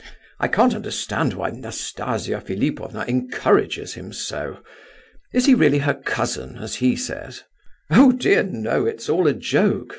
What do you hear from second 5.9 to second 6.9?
cousin, as